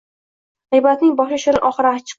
[0.77, 2.09] G‘iybatning boshi “shirin”, oxiri achchiq.